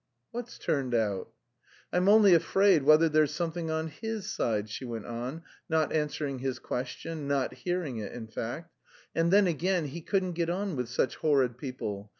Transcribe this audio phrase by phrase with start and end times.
[0.31, 1.29] "What's turned out?"
[1.93, 6.57] "I'm only afraid whether there's something on his side," she went on, not answering his
[6.57, 8.73] question, not hearing it in fact.
[9.13, 12.09] "And then, again, he couldn't get on with such horrid people.